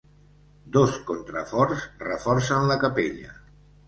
Dos 0.77 0.95
contraforts 1.09 1.83
reforcen 2.07 2.65
la 2.73 2.79
capella. 2.85 3.37